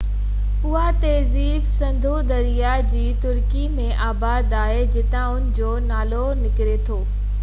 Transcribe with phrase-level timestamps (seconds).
[0.67, 6.99] اها تهذيب سنڌو درياه جي تري ۾ آباد آهي جتان ان جو نالي نڪري ٿو